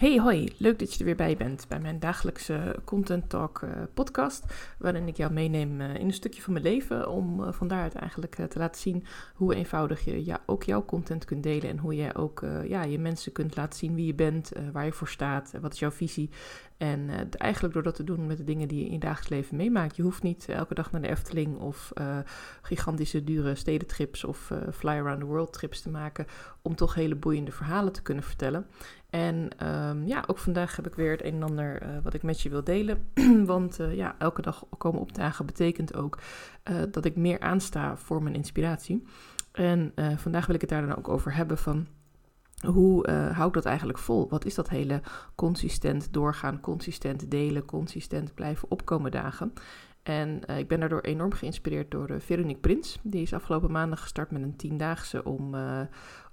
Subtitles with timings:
[0.00, 3.70] Hey hoi, leuk dat je er weer bij bent bij mijn dagelijkse Content Talk uh,
[3.94, 4.44] podcast,
[4.78, 7.94] waarin ik jou meeneem uh, in een stukje van mijn leven om uh, van daaruit
[7.94, 11.94] eigenlijk te laten zien hoe eenvoudig je ja, ook jouw content kunt delen en hoe
[11.94, 15.52] jij ook ja, je mensen kunt laten zien wie je bent, waar je voor staat,
[15.60, 16.30] wat is jouw visie
[16.80, 19.56] en eigenlijk door dat te doen met de dingen die je in je dagelijks leven
[19.56, 19.96] meemaakt.
[19.96, 21.92] Je hoeft niet elke dag naar de Efteling of
[22.62, 26.26] gigantische dure stedentrips of fly around the world trips te maken
[26.62, 28.66] om toch hele boeiende verhalen te kunnen vertellen.
[29.10, 32.40] En um, ja, ook vandaag heb ik weer het een en ander wat ik met
[32.40, 33.10] je wil delen.
[33.44, 36.18] Want ja, elke dag komen opdagen betekent ook
[36.90, 39.04] dat ik meer aansta voor mijn inspiratie.
[39.52, 41.86] En vandaag wil ik het daar dan ook over hebben van...
[42.66, 44.28] Hoe hou ik dat eigenlijk vol?
[44.28, 45.00] Wat is dat hele
[45.34, 49.52] consistent doorgaan, consistent delen, consistent blijven opkomen dagen?
[50.02, 52.98] En ik ben daardoor enorm geïnspireerd door Veronique Prins.
[53.02, 55.54] Die is afgelopen maandag gestart met een tiendaagse om,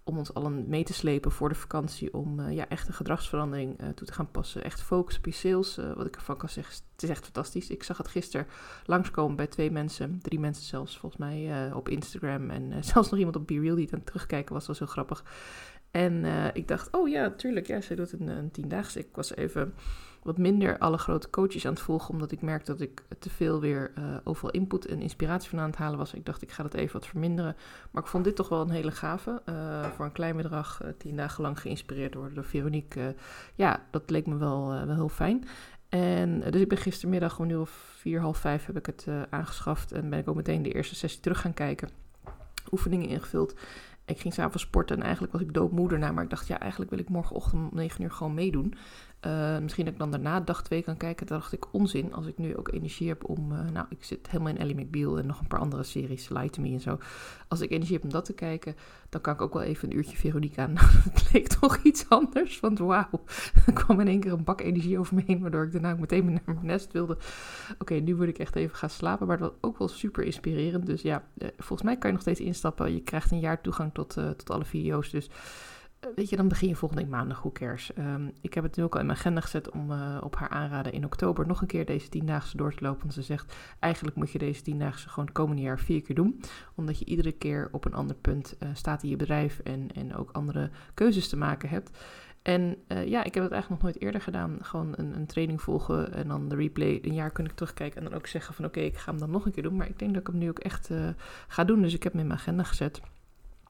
[0.04, 2.14] om ons allen mee te slepen voor de vakantie.
[2.14, 4.64] Om ja, echt een gedragsverandering toe te gaan passen.
[4.64, 5.80] Echt focus op je sales.
[5.96, 7.70] Wat ik ervan kan zeggen, het is echt fantastisch.
[7.70, 8.48] Ik zag het gisteren
[8.86, 10.20] langskomen bij twee mensen.
[10.22, 12.50] Drie mensen zelfs volgens mij op Instagram.
[12.50, 14.66] En zelfs nog iemand op BeReal die het aan terugkijken was.
[14.66, 15.24] Dat was heel grappig.
[15.92, 17.68] En ik dacht, oh ja, tuurlijk.
[17.68, 19.00] Ja, zij doet een, een tiendaagse.
[19.00, 19.74] Ik was even
[20.28, 23.60] wat minder alle grote coaches aan het volgen, omdat ik merkte dat ik te veel
[23.60, 26.14] weer uh, overal input en inspiratie van aan het halen was.
[26.14, 27.56] Ik dacht, ik ga dat even wat verminderen.
[27.92, 29.42] Maar ik vond dit toch wel een hele gave.
[29.46, 33.16] Uh, voor een klein bedrag, tien dagen lang geïnspireerd worden door Veronique.
[33.56, 35.44] ja, dat leek me wel, wel heel fijn.
[35.90, 39.92] En dus ik ben gistermiddag om nu of vier, half vijf heb ik het aangeschaft.
[39.92, 41.90] En ben ik ook meteen de eerste sessie terug gaan kijken.
[42.72, 43.54] Oefeningen ingevuld.
[44.08, 46.12] Ik ging s'avonds sporten en eigenlijk was ik doodmoeder na.
[46.12, 48.74] Maar ik dacht, ja, eigenlijk wil ik morgenochtend om 9 uur gewoon meedoen.
[49.26, 51.28] Uh, misschien dat ik dan daarna dag 2 kan kijken.
[51.28, 53.52] Daar dacht ik onzin als ik nu ook energie heb om.
[53.52, 56.54] Uh, nou, ik zit helemaal in Ellie McBeal en nog een paar andere series, Light
[56.54, 57.00] to Me en zo.
[57.48, 58.76] Als ik energie heb om dat te kijken,
[59.10, 60.74] dan kan ik ook wel even een uurtje Veronique aan.
[61.14, 62.60] het leek toch iets anders.
[62.60, 63.24] Want wauw,
[63.66, 65.42] er kwam in één keer een bak energie over me heen.
[65.42, 67.18] Waardoor ik daarna meteen naar mijn nest wilde.
[67.78, 69.28] Oké, nu moet ik echt even gaan slapen.
[69.28, 70.86] Maar dat was ook wel super inspirerend.
[70.86, 72.94] Dus ja, uh, volgens mij kan je nog steeds instappen.
[72.94, 75.10] Je krijgt een jaar toegang tot, tot alle video's.
[75.10, 75.34] Dus eh,
[76.16, 77.52] weet je, dan begin je volgende week maandag, hoe.
[77.98, 80.50] Um, ik heb het nu ook al in mijn agenda gezet om uh, op haar
[80.50, 83.02] aanraden in oktober nog een keer deze tiendaagse door te lopen.
[83.02, 86.42] Want ze zegt, eigenlijk moet je deze tiendaagse gewoon het komende jaar vier keer doen.
[86.76, 90.16] Omdat je iedere keer op een ander punt uh, staat in je bedrijf en, en
[90.16, 91.98] ook andere keuzes te maken hebt.
[92.42, 94.58] En uh, ja, ik heb het eigenlijk nog nooit eerder gedaan.
[94.62, 97.00] Gewoon een, een, training volgen en dan de replay.
[97.02, 99.32] Een jaar kun ik terugkijken en dan ook zeggen van oké, ik ga hem dan
[99.32, 99.76] nog een keer doen.
[99.76, 100.90] Maar ik denk dat ik hem nu ook echt
[101.48, 101.82] ga doen.
[101.82, 103.02] Dus ik heb hem in mijn agenda gezet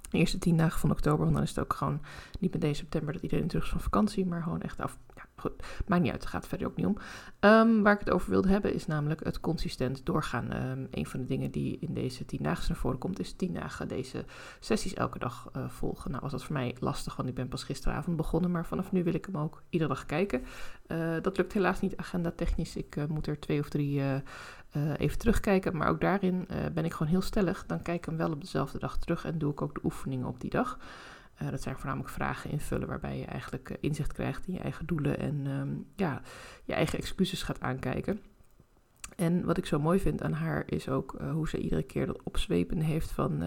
[0.09, 1.19] de eerste tien dagen van oktober.
[1.19, 2.01] Want dan is het ook gewoon
[2.39, 4.25] niet meteen september dat iedereen terug is van vakantie.
[4.25, 4.97] Maar gewoon echt af.
[5.15, 5.51] Ja, goed.
[5.87, 6.21] Maakt niet uit.
[6.21, 6.97] Het gaat verder ook niet om.
[7.39, 10.55] Um, waar ik het over wilde hebben is namelijk het consistent doorgaan.
[10.55, 13.19] Um, een van de dingen die in deze tien dagen naar voren komt.
[13.19, 14.25] Is tien dagen deze
[14.59, 16.11] sessies elke dag uh, volgen.
[16.11, 17.15] Nou was dat voor mij lastig.
[17.15, 18.51] Want ik ben pas gisteravond begonnen.
[18.51, 20.43] Maar vanaf nu wil ik hem ook iedere dag kijken.
[20.87, 22.75] Uh, dat lukt helaas niet agenda technisch.
[22.75, 24.01] Ik uh, moet er twee of drie
[24.75, 25.77] uh, even terugkijken.
[25.77, 27.65] Maar ook daarin uh, ben ik gewoon heel stellig.
[27.65, 30.27] Dan kijk ik hem wel op dezelfde dag terug en doe ik ook de oefeningen
[30.27, 30.79] op die dag.
[31.41, 35.19] Uh, dat zijn voornamelijk vragen invullen waarbij je eigenlijk inzicht krijgt in je eigen doelen
[35.19, 36.21] en um, ja,
[36.63, 38.21] je eigen excuses gaat aankijken.
[39.15, 42.23] En wat ik zo mooi vind aan haar is ook hoe ze iedere keer dat
[42.23, 43.41] opzwepen heeft van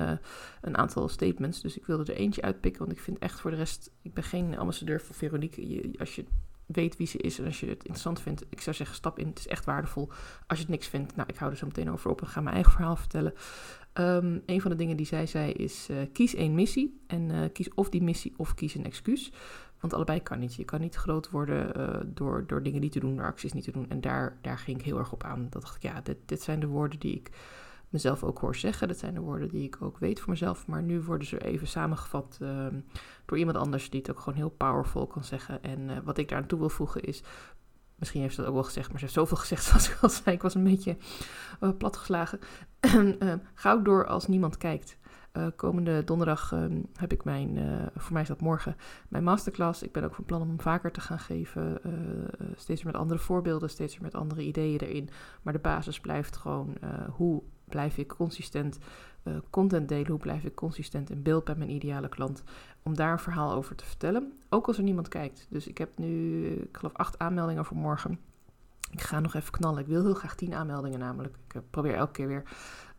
[0.61, 1.61] een aantal statements.
[1.61, 4.25] Dus ik wilde er eentje uitpikken, want ik vind echt voor de rest, ik ben
[4.25, 5.93] geen ambassadeur voor Veronique.
[5.99, 6.25] Als je
[6.73, 9.27] weet wie ze is en als je het interessant vindt, ik zou zeggen, stap in.
[9.27, 10.09] Het is echt waardevol.
[10.47, 12.41] Als je het niks vindt, nou, ik hou er zo meteen over op en ga
[12.41, 13.35] mijn eigen verhaal vertellen.
[13.95, 17.45] Um, een van de dingen die zij zei is, uh, kies één missie en uh,
[17.53, 19.33] kies of die missie of kies een excuus.
[19.81, 20.55] Want allebei kan niet.
[20.55, 23.65] Je kan niet groot worden uh, door, door dingen niet te doen, door acties niet
[23.65, 23.89] te doen.
[23.89, 25.47] En daar, daar ging ik heel erg op aan.
[25.51, 27.31] Dat dacht ik, ja, dit, dit zijn de woorden die ik
[27.91, 28.89] mezelf ook hoor zeggen.
[28.89, 30.67] Dat zijn de woorden die ik ook weet voor mezelf.
[30.67, 32.67] Maar nu worden ze even samengevat uh,
[33.25, 35.63] door iemand anders die het ook gewoon heel powerful kan zeggen.
[35.63, 37.23] En uh, wat ik daar aan toe wil voegen is.
[37.95, 40.09] Misschien heeft ze dat ook wel gezegd, maar ze heeft zoveel gezegd zoals ik al
[40.09, 40.37] zei.
[40.37, 40.97] Ik was een beetje
[41.61, 42.39] uh, platgeslagen.
[43.55, 44.99] Ga door als niemand kijkt.
[45.57, 47.59] Komende donderdag um, heb ik mijn,
[47.97, 48.77] voor mij is dat morgen,
[49.09, 49.83] mijn masterclass.
[49.83, 51.81] Ik ben ook van plan om hem vaker te gaan geven.
[52.57, 55.09] Steeds weer met andere voorbeelden, steeds weer met andere ideeën erin.
[55.43, 56.77] Maar de basis blijft gewoon
[57.11, 58.79] hoe blijf ik consistent
[59.25, 60.11] uh, content delen?
[60.11, 62.43] Hoe blijf ik consistent in beeld bij mijn ideale klant?
[62.83, 64.33] Om daar een verhaal over te vertellen.
[64.49, 65.47] Ook als er niemand kijkt.
[65.51, 68.19] Dus ik heb nu, ik geloof, acht aanmeldingen voor morgen.
[68.91, 69.81] Ik ga nog even knallen.
[69.81, 71.37] Ik wil heel graag tien aanmeldingen namelijk.
[71.55, 72.43] Ik probeer elke keer weer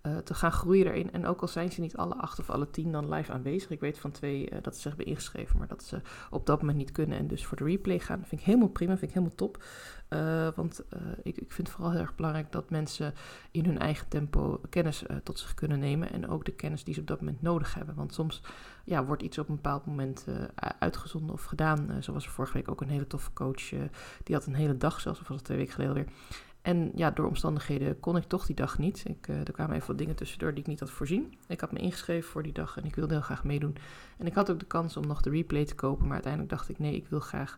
[0.03, 1.11] uh, te gaan groeien erin.
[1.11, 3.69] En ook al zijn ze niet alle acht of alle tien dan live aanwezig.
[3.69, 6.59] Ik weet van twee uh, dat ze zich hebben ingeschreven, maar dat ze op dat
[6.59, 8.19] moment niet kunnen en dus voor de replay gaan.
[8.19, 9.63] Dat vind ik helemaal prima, vind ik helemaal top.
[10.09, 10.83] Uh, want
[11.23, 13.13] ik, ik vind het vooral heel erg belangrijk dat mensen
[13.51, 16.11] in hun eigen tempo kennis tot zich kunnen nemen.
[16.11, 17.95] En ook de kennis die ze op dat moment nodig hebben.
[17.95, 18.41] Want soms
[18.83, 20.25] ja, wordt iets op een bepaald moment
[20.79, 22.03] uitgezonden of gedaan.
[22.03, 23.69] zo was er vorige week ook een hele toffe coach.
[24.23, 26.07] die had een hele dag zelfs, of was het twee weken geleden weer
[26.61, 29.03] en ja, door omstandigheden kon ik toch die dag niet.
[29.07, 31.33] Ik, uh, er kwamen even wat dingen tussendoor die ik niet had voorzien.
[31.47, 33.75] Ik had me ingeschreven voor die dag en ik wilde heel graag meedoen.
[34.17, 36.03] En ik had ook de kans om nog de replay te kopen.
[36.03, 37.57] Maar uiteindelijk dacht ik, nee, ik wil graag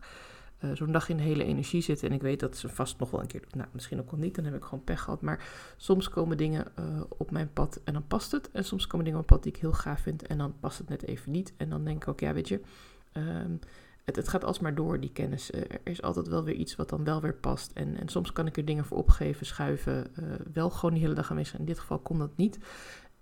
[0.60, 2.08] uh, zo'n dag in de hele energie zitten.
[2.08, 4.34] En ik weet dat ze vast nog wel een keer Nou, misschien ook al niet,
[4.34, 5.20] dan heb ik gewoon pech gehad.
[5.20, 5.44] Maar
[5.76, 8.50] soms komen dingen uh, op mijn pad en dan past het.
[8.50, 10.78] En soms komen dingen op mijn pad die ik heel gaaf vind en dan past
[10.78, 11.52] het net even niet.
[11.56, 12.60] En dan denk ik ook, ja, weet je...
[13.12, 13.58] Um,
[14.04, 15.50] het, gaat alsmaar door, die kennis.
[15.50, 17.70] Uh, er is altijd wel weer iets wat dan wel weer past.
[17.74, 20.06] En, en soms kan ik er dingen voor opgeven, schuiven.
[20.18, 21.58] Uh, wel gewoon die hele dag aanwezig.
[21.58, 22.58] In dit geval kon dat niet.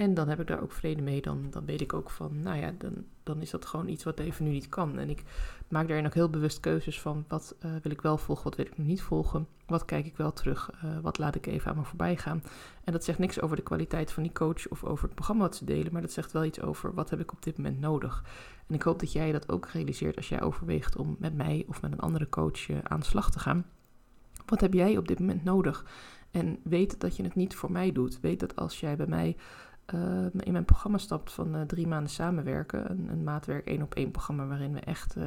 [0.03, 1.21] En dan heb ik daar ook vrede mee.
[1.21, 4.19] Dan, dan weet ik ook van, nou ja, dan, dan is dat gewoon iets wat
[4.19, 4.99] even nu niet kan.
[4.99, 5.23] En ik
[5.69, 8.67] maak daarin ook heel bewust keuzes van wat uh, wil ik wel volgen, wat wil
[8.67, 9.47] ik nog niet volgen.
[9.67, 12.43] Wat kijk ik wel terug, uh, wat laat ik even aan me voorbij gaan.
[12.85, 15.57] En dat zegt niks over de kwaliteit van die coach of over het programma wat
[15.57, 15.93] ze delen.
[15.93, 18.25] Maar dat zegt wel iets over wat heb ik op dit moment nodig.
[18.67, 21.83] En ik hoop dat jij dat ook realiseert als jij overweegt om met mij of
[21.83, 23.67] met een andere coach uh, aan de slag te gaan.
[24.47, 25.85] Wat heb jij op dit moment nodig?
[26.31, 28.21] En weet dat je het niet voor mij doet.
[28.21, 29.37] Weet dat als jij bij mij
[29.95, 30.01] uh,
[30.41, 32.91] in mijn programma stapt van uh, drie maanden samenwerken.
[32.91, 35.25] Een, een maatwerk één op één programma waarin we echt uh,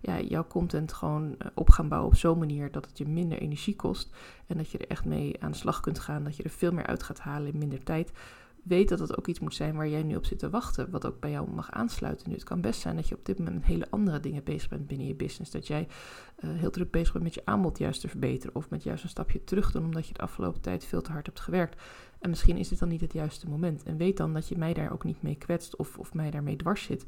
[0.00, 3.76] ja, jouw content gewoon op gaan bouwen op zo'n manier dat het je minder energie
[3.76, 4.16] kost.
[4.46, 6.24] En dat je er echt mee aan de slag kunt gaan.
[6.24, 8.12] Dat je er veel meer uit gaat halen in minder tijd
[8.64, 10.90] weet dat het ook iets moet zijn waar jij nu op zit te wachten.
[10.90, 12.34] Wat ook bij jou mag aansluiten nu.
[12.34, 14.86] Het kan best zijn dat je op dit moment met hele andere dingen bezig bent
[14.86, 15.50] binnen je business.
[15.50, 15.88] Dat jij
[16.40, 18.54] uh, heel druk bezig bent met je aanbod juist te verbeteren.
[18.54, 21.26] Of met juist een stapje terug doen omdat je de afgelopen tijd veel te hard
[21.26, 21.82] hebt gewerkt.
[22.18, 23.82] En misschien is dit dan niet het juiste moment.
[23.82, 26.56] En weet dan dat je mij daar ook niet mee kwetst of, of mij daarmee
[26.56, 27.04] dwars zit.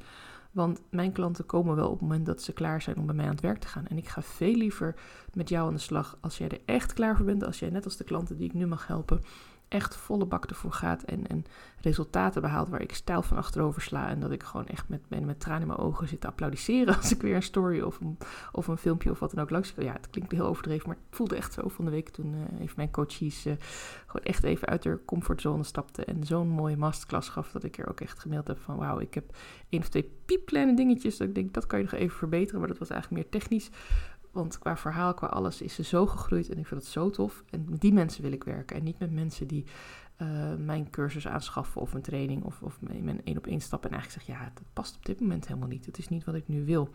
[0.50, 3.24] Want mijn klanten komen wel op het moment dat ze klaar zijn om bij mij
[3.24, 3.86] aan het werk te gaan.
[3.86, 4.94] En ik ga veel liever
[5.32, 7.44] met jou aan de slag als jij er echt klaar voor bent.
[7.44, 9.20] Als jij net als de klanten die ik nu mag helpen
[9.70, 11.44] echt volle bak ervoor gaat en, en
[11.80, 14.08] resultaten behaalt waar ik stijl van achterover sla.
[14.08, 16.96] En dat ik gewoon echt met, met, met tranen in mijn ogen zit te applaudisseren
[16.96, 18.18] als ik weer een story of een,
[18.52, 21.16] of een filmpje of wat dan ook langs Ja, het klinkt heel overdreven, maar het
[21.16, 23.52] voelde echt zo van de week toen uh, even mijn coaches uh,
[24.06, 27.88] gewoon echt even uit de comfortzone stapte en zo'n mooie masterclass gaf dat ik er
[27.88, 29.36] ook echt gemaild heb van wauw, ik heb
[29.68, 32.68] één of twee piepkleine dingetjes dat ik denk dat kan je nog even verbeteren, maar
[32.68, 33.70] dat was eigenlijk meer technisch.
[34.30, 37.44] Want qua verhaal, qua alles is ze zo gegroeid en ik vind het zo tof.
[37.50, 39.64] En met die mensen wil ik werken en niet met mensen die
[40.22, 43.90] uh, mijn cursus aanschaffen of een training of, of mijn één op één stap en
[43.90, 45.86] eigenlijk zeggen, ja, dat past op dit moment helemaal niet.
[45.86, 46.88] Het is niet wat ik nu wil.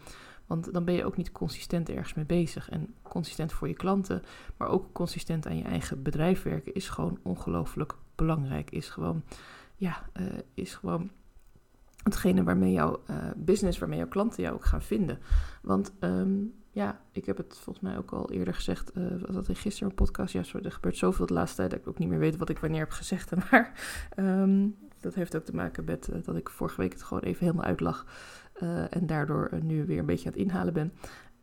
[0.46, 2.70] Want dan ben je ook niet consistent ergens mee bezig.
[2.70, 4.22] En consistent voor je klanten,
[4.58, 8.72] maar ook consistent aan je eigen bedrijf werken is gewoon ongelooflijk belangrijk.
[8.72, 9.24] Is gewoon,
[9.76, 11.10] ja, uh, is gewoon
[12.04, 15.20] hetgene waarmee jouw uh, business, waarmee jouw klanten jou ook gaan vinden.
[15.62, 18.92] Want um, ja, ik heb het volgens mij ook al eerder gezegd.
[18.98, 20.34] Uh, was dat in gisteren een podcast?
[20.34, 22.60] Ja, er gebeurt zoveel de laatste tijd dat ik ook niet meer weet wat ik
[22.60, 23.32] wanneer heb gezegd.
[23.50, 23.72] Maar
[24.18, 27.46] um, dat heeft ook te maken met uh, dat ik vorige week het gewoon even
[27.46, 28.06] helemaal uitlag.
[28.64, 30.94] Uh, en daardoor nu weer een beetje aan het inhalen ben.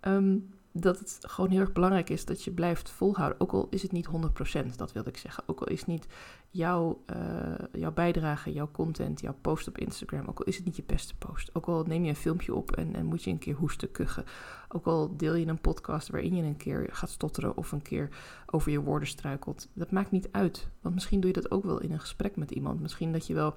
[0.00, 3.40] Um, dat het gewoon heel erg belangrijk is dat je blijft volhouden.
[3.40, 5.44] Ook al is het niet 100%, dat wilde ik zeggen.
[5.46, 6.06] Ook al is niet
[6.50, 10.76] jouw, uh, jouw bijdrage, jouw content, jouw post op Instagram, ook al is het niet
[10.76, 11.54] je beste post.
[11.54, 14.24] Ook al neem je een filmpje op en, en moet je een keer hoesten, kuchen.
[14.68, 18.08] Ook al deel je een podcast waarin je een keer gaat stotteren of een keer
[18.46, 19.68] over je woorden struikelt.
[19.72, 20.68] Dat maakt niet uit.
[20.80, 22.80] Want misschien doe je dat ook wel in een gesprek met iemand.
[22.80, 23.54] Misschien dat je wel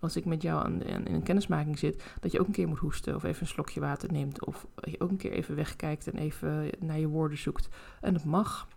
[0.00, 2.78] als ik met jou aan, in een kennismaking zit, dat je ook een keer moet
[2.78, 4.44] hoesten of even een slokje water neemt.
[4.44, 7.68] Of je ook een keer even wegkijkt en even naar je woorden zoekt.
[8.00, 8.68] En dat mag.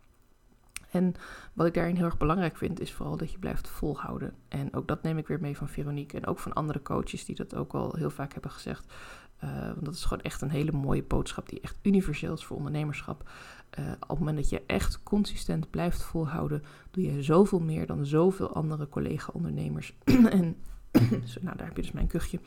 [0.92, 1.14] En
[1.54, 4.33] wat ik daarin heel erg belangrijk vind, is vooral dat je blijft volhouden.
[4.47, 7.35] En ook dat neem ik weer mee van Veronique en ook van andere coaches die
[7.35, 8.94] dat ook al heel vaak hebben gezegd.
[9.44, 12.57] Uh, want dat is gewoon echt een hele mooie boodschap die echt universeel is voor
[12.57, 13.30] ondernemerschap.
[13.80, 18.06] Uh, op het moment dat je echt consistent blijft volhouden, doe je zoveel meer dan
[18.06, 19.94] zoveel andere collega-ondernemers.
[20.30, 20.56] en
[21.41, 22.39] nou, daar heb je dus mijn kuchje.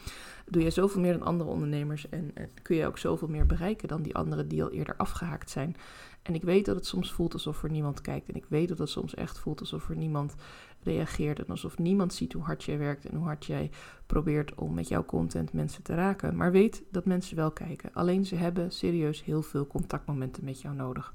[0.47, 3.89] Doe je zoveel meer dan andere ondernemers en, en, kun je ook zoveel meer bereiken
[3.89, 5.77] dan die anderen die al eerder afgehaakt zijn.
[6.23, 8.29] En ik weet dat het soms voelt alsof er niemand kijkt.
[8.29, 10.35] En ik weet dat het soms echt voelt alsof er niemand
[10.83, 11.39] reageert.
[11.39, 13.71] En alsof niemand ziet hoe hard jij werkt en hoe hard jij
[14.07, 16.37] probeert om met jouw content mensen te raken.
[16.37, 17.91] Maar weet dat mensen wel kijken.
[17.93, 21.15] Alleen ze hebben serieus heel veel contactmomenten met jou nodig.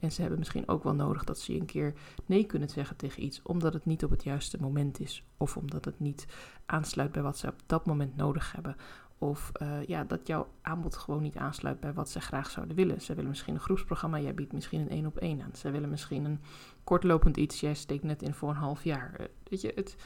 [0.00, 1.94] En ze hebben misschien ook wel nodig dat ze een keer
[2.26, 5.24] nee kunnen zeggen tegen iets, omdat het niet op het juiste moment is.
[5.36, 6.26] Of omdat het niet
[6.66, 8.76] aansluit bij wat ze op dat moment nodig hebben.
[9.18, 13.00] Of uh, ja, dat jouw aanbod gewoon niet aansluit bij wat ze graag zouden willen.
[13.00, 15.54] Ze willen misschien een groepsprogramma, jij biedt misschien een één op één aan.
[15.54, 16.40] Ze willen misschien een
[16.84, 19.16] kortlopend iets, jij steekt net in voor een half jaar.
[19.20, 19.96] Uh, weet je, het,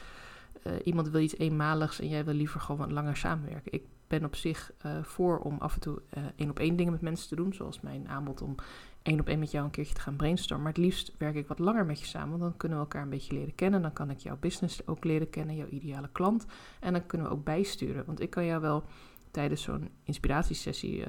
[0.83, 3.71] iemand wil iets eenmaligs en jij wil liever gewoon wat langer samenwerken.
[3.71, 6.01] Ik ben op zich voor om af en toe
[6.35, 8.55] één op één dingen met mensen te doen, zoals mijn aanbod om
[9.01, 10.65] één op één met jou een keertje te gaan brainstormen.
[10.65, 13.01] Maar het liefst werk ik wat langer met je samen, want dan kunnen we elkaar
[13.01, 13.81] een beetje leren kennen.
[13.81, 16.45] Dan kan ik jouw business ook leren kennen, jouw ideale klant.
[16.79, 18.83] En dan kunnen we ook bijsturen, want ik kan jou wel
[19.31, 21.05] tijdens zo'n inspiratiesessie, uh,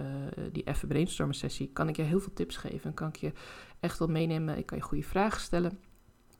[0.52, 2.84] die even brainstormen sessie, kan ik je heel veel tips geven.
[2.84, 3.32] En kan ik je
[3.80, 4.58] echt wel meenemen.
[4.58, 5.78] Ik kan je goede vragen stellen.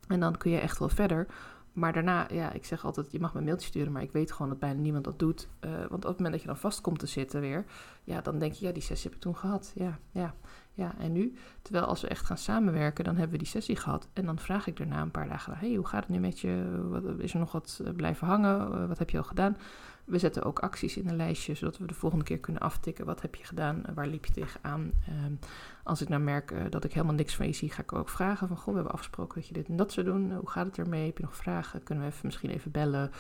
[0.09, 1.26] En dan kun je echt wel verder.
[1.73, 4.33] Maar daarna, ja, ik zeg altijd, je mag me een mailtje sturen, maar ik weet
[4.33, 5.49] gewoon dat bijna niemand dat doet.
[5.61, 7.64] Uh, want op het moment dat je dan vast komt te zitten weer,
[8.05, 9.73] ja, dan denk je, ja, die sessie heb ik toen gehad.
[9.75, 10.35] Ja, ja,
[10.73, 11.35] ja, en nu?
[11.62, 14.09] Terwijl als we echt gaan samenwerken, dan hebben we die sessie gehad.
[14.12, 17.17] En dan vraag ik daarna een paar dagen, hey, hoe gaat het nu met je?
[17.19, 18.88] Is er nog wat blijven hangen?
[18.88, 19.57] Wat heb je al gedaan?
[20.05, 23.07] We zetten ook acties in een lijstje, zodat we de volgende keer kunnen aftikken.
[23.07, 23.83] Wat heb je gedaan?
[23.95, 24.93] Waar liep je tegenaan?
[25.25, 25.39] Um,
[25.83, 28.09] als ik nou merk uh, dat ik helemaal niks van je zie, ga ik ook
[28.09, 28.57] vragen van...
[28.57, 30.33] Goh, we hebben afgesproken dat je dit en dat zou doen.
[30.33, 31.07] Hoe gaat het ermee?
[31.07, 31.83] Heb je nog vragen?
[31.83, 33.11] Kunnen we even, misschien even bellen?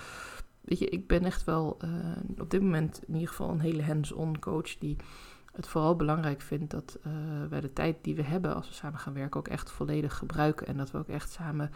[0.60, 3.82] Weet je, ik ben echt wel uh, op dit moment in ieder geval een hele
[3.82, 4.78] hands-on coach...
[4.78, 4.96] die
[5.52, 7.12] het vooral belangrijk vindt dat uh,
[7.48, 10.66] wij de tijd die we hebben als we samen gaan werken ook echt volledig gebruiken.
[10.66, 11.70] En dat we ook echt samen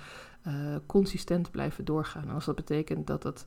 [0.46, 0.54] uh,
[0.86, 2.30] consistent blijven doorgaan.
[2.30, 3.44] Als dat betekent dat het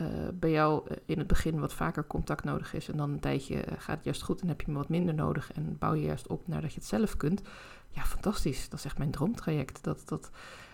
[0.00, 3.64] uh, bij jou in het begin wat vaker contact nodig is en dan een tijdje
[3.78, 6.48] gaat het juist goed en heb je wat minder nodig en bouw je juist op
[6.48, 7.42] nadat je het zelf kunt.
[7.90, 8.68] Ja, fantastisch.
[8.68, 9.84] Dat is echt mijn droomtraject.
[9.84, 10.30] Dat, dat,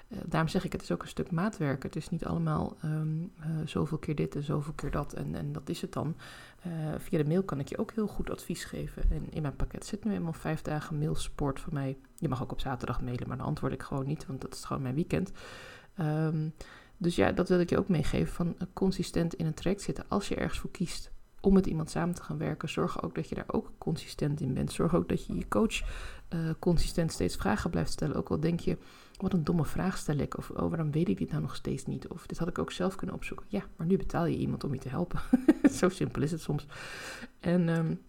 [0.08, 1.82] uh, daarom zeg ik, het is ook een stuk maatwerk.
[1.82, 5.52] Het is niet allemaal um, uh, zoveel keer dit en zoveel keer dat en, en
[5.52, 6.16] dat is het dan.
[6.66, 9.02] Uh, via de mail kan ik je ook heel goed advies geven.
[9.10, 11.98] En in mijn pakket zit nu eenmaal vijf dagen mailsupport van mij.
[12.16, 14.64] Je mag ook op zaterdag mailen, maar dan antwoord ik gewoon niet, want dat is
[14.64, 15.32] gewoon mijn weekend.
[16.00, 16.52] Um,
[16.96, 20.04] dus ja, dat wil ik je ook meegeven van consistent in een traject zitten.
[20.08, 21.10] Als je ergens voor kiest
[21.40, 24.54] om met iemand samen te gaan werken, zorg ook dat je daar ook consistent in
[24.54, 24.72] bent.
[24.72, 25.82] Zorg ook dat je je coach
[26.34, 28.16] uh, consistent steeds vragen blijft stellen.
[28.16, 28.78] Ook al denk je,
[29.16, 30.38] wat een domme vraag stel ik.
[30.38, 32.08] Of oh, waarom weet ik dit nou nog steeds niet?
[32.08, 33.46] Of dit had ik ook zelf kunnen opzoeken.
[33.48, 35.20] Ja, maar nu betaal je iemand om je te helpen.
[35.70, 36.66] Zo simpel is het soms.
[37.40, 38.00] En um,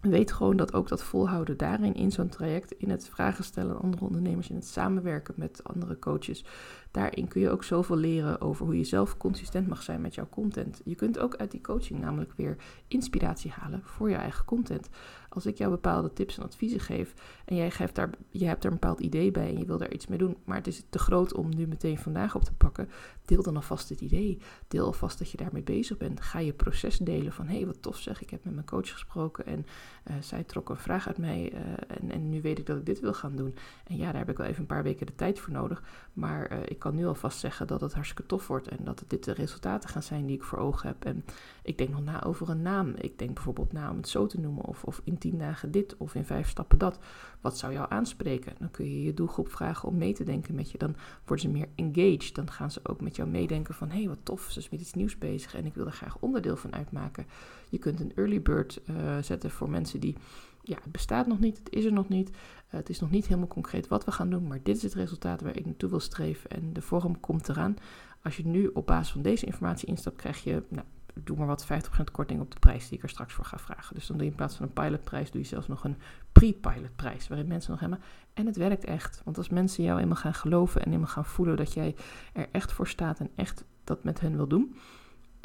[0.00, 3.82] weet gewoon dat ook dat volhouden daarin, in zo'n traject, in het vragen stellen aan
[3.82, 6.44] andere ondernemers, in het samenwerken met andere coaches,
[6.90, 10.28] daarin kun je ook zoveel leren over hoe je zelf consistent mag zijn met jouw
[10.28, 10.80] content.
[10.84, 12.56] Je kunt ook uit die coaching namelijk weer
[12.88, 14.88] inspiratie halen voor je eigen content.
[15.36, 17.14] Als ik jou bepaalde tips en adviezen geef
[17.44, 19.92] en jij geeft daar, je hebt er een bepaald idee bij en je wil daar
[19.92, 22.88] iets mee doen, maar het is te groot om nu meteen vandaag op te pakken,
[23.24, 24.38] deel dan alvast het idee.
[24.68, 26.20] Deel alvast dat je daarmee bezig bent.
[26.20, 28.90] Ga je proces delen van hé, hey, wat tof zeg, ik heb met mijn coach
[28.92, 29.66] gesproken en
[30.10, 32.86] uh, zij trok een vraag uit mij uh, en, en nu weet ik dat ik
[32.86, 33.54] dit wil gaan doen.
[33.86, 36.52] En ja, daar heb ik wel even een paar weken de tijd voor nodig, maar
[36.52, 39.32] uh, ik kan nu alvast zeggen dat het hartstikke tof wordt en dat dit de
[39.32, 41.04] resultaten gaan zijn die ik voor ogen heb.
[41.04, 41.24] En
[41.66, 42.94] ik denk nog na over een naam.
[42.96, 45.96] Ik denk bijvoorbeeld na om het zo te noemen of, of in tien dagen dit
[45.96, 46.98] of in vijf stappen dat.
[47.40, 48.54] Wat zou jou aanspreken?
[48.58, 50.78] Dan kun je je doelgroep vragen om mee te denken met je.
[50.78, 52.34] Dan worden ze meer engaged.
[52.34, 54.80] Dan gaan ze ook met jou meedenken van hé, hey, wat tof, ze is met
[54.80, 57.26] iets nieuws bezig en ik wil er graag onderdeel van uitmaken.
[57.68, 60.16] Je kunt een early bird uh, zetten voor mensen die
[60.62, 62.28] ja, het bestaat nog niet, het is er nog niet.
[62.28, 62.34] Uh,
[62.66, 65.40] het is nog niet helemaal concreet wat we gaan doen, maar dit is het resultaat
[65.40, 67.76] waar ik naartoe wil streven en de vorm komt eraan.
[68.22, 70.86] Als je nu op basis van deze informatie instapt, krijg je, nou,
[71.24, 71.68] doe maar wat, 50%
[72.12, 73.94] korting op de prijs die ik er straks voor ga vragen.
[73.94, 75.96] Dus dan doe je in plaats van een pilotprijs, doe je zelfs nog een
[76.32, 78.02] pre-pilotprijs, waarin mensen nog helemaal...
[78.34, 81.56] En het werkt echt, want als mensen jou eenmaal gaan geloven en eenmaal gaan voelen
[81.56, 81.94] dat jij
[82.32, 84.76] er echt voor staat en echt dat met hen wil doen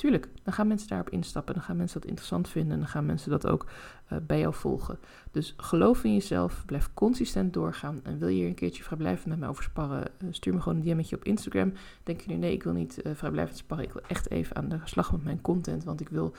[0.01, 3.05] Tuurlijk, dan gaan mensen daarop instappen, dan gaan mensen dat interessant vinden en dan gaan
[3.05, 3.65] mensen dat ook
[4.11, 4.99] uh, bij jou volgen.
[5.31, 9.39] Dus geloof in jezelf, blijf consistent doorgaan en wil je hier een keertje vrijblijvend met
[9.39, 11.73] mij over sparren, uh, stuur me gewoon een DM'tje op Instagram.
[12.03, 14.69] Denk je nu, nee, ik wil niet uh, vrijblijvend sparren, ik wil echt even aan
[14.69, 16.35] de slag met mijn content, want ik wil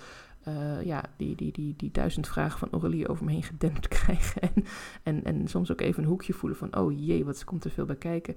[0.84, 4.64] ja, die, die, die, die duizend vragen van Aurelie over me heen gedempt krijgen en,
[5.02, 7.84] en, en soms ook even een hoekje voelen van, oh jee, wat komt er veel
[7.84, 8.36] bij kijken.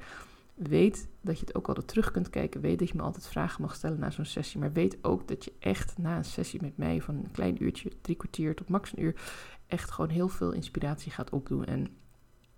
[0.55, 2.61] Weet dat je het ook altijd terug kunt kijken.
[2.61, 4.59] Weet dat je me altijd vragen mag stellen na zo'n sessie.
[4.59, 7.91] Maar weet ook dat je echt na een sessie met mij van een klein uurtje,
[8.01, 9.15] drie kwartier tot max een uur,
[9.67, 11.65] echt gewoon heel veel inspiratie gaat opdoen.
[11.65, 11.87] En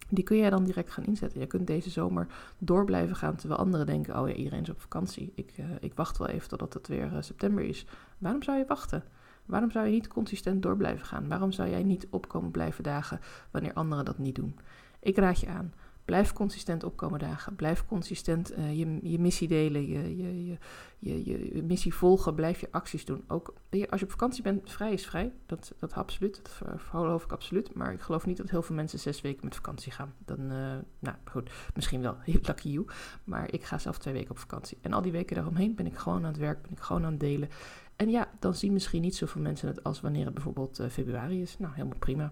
[0.10, 1.39] die kun jij dan direct gaan inzetten.
[1.39, 2.27] Je kunt deze zomer
[2.58, 5.32] door blijven gaan terwijl anderen denken: oh ja, iedereen is op vakantie.
[5.36, 7.86] Ik, uh, ik wacht wel even totdat het weer uh, september is.
[8.18, 9.04] Waarom zou je wachten?
[9.46, 11.27] Waarom zou je niet consistent door blijven gaan?
[11.27, 13.20] Waarom zou jij niet opkomen blijven dagen
[13.51, 14.60] wanneer anderen dat niet doen?
[15.00, 15.74] Ik raad je aan.
[16.07, 17.55] Blijf consistent opkomen dagen.
[17.55, 20.57] Blijf consistent uh, je, je missie delen, je, je,
[20.99, 22.35] je, je, missie volgen.
[22.35, 23.23] Blijf je acties doen.
[23.27, 23.53] Ook
[23.89, 25.33] als je op vakantie bent, vrij is vrij.
[25.45, 26.41] Dat, dat absoluut.
[26.43, 27.73] Dat geloof ik absoluut.
[27.73, 30.13] Maar ik geloof niet dat heel veel mensen zes weken met vakantie gaan.
[30.25, 32.17] Dan, uh, nou goed, misschien wel.
[32.47, 32.85] Lucky you.
[33.23, 34.77] Maar ik ga zelf twee weken op vakantie.
[34.81, 37.11] En al die weken daaromheen ben ik gewoon aan het werk, ben ik gewoon aan
[37.11, 37.49] het delen.
[37.95, 41.41] En ja, dan zien misschien niet zoveel mensen het als wanneer het bijvoorbeeld uh, februari
[41.41, 41.57] is.
[41.57, 42.31] Nou, helemaal prima.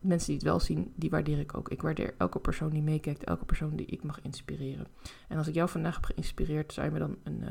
[0.00, 1.68] Mensen die het wel zien, die waardeer ik ook.
[1.68, 4.86] Ik waardeer elke persoon die meekijkt, elke persoon die ik mag inspireren.
[5.28, 7.42] En als ik jou vandaag heb geïnspireerd, zou je me dan een,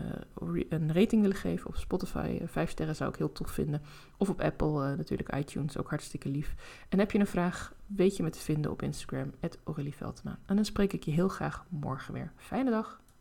[0.43, 2.39] uh, een rating willen geven op Spotify.
[2.45, 3.81] vijf sterren zou ik heel tof vinden.
[4.17, 6.55] Of op Apple, natuurlijk iTunes, ook hartstikke lief.
[6.89, 9.31] En heb je een vraag, weet je me te vinden op Instagram,
[9.63, 9.95] Aurelie
[10.45, 12.31] En dan spreek ik je heel graag morgen weer.
[12.35, 13.01] Fijne dag!